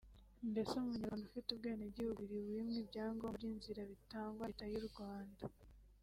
[0.51, 5.43] Mbese umunyarwanda ufite ubwenegihugu bubiri wimwe ibyangombwa by’inzira bitangwa na leta y’u Rwanda